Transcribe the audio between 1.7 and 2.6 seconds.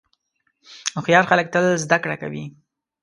زده کوي.